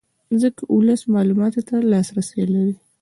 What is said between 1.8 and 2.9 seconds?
لاسرې لري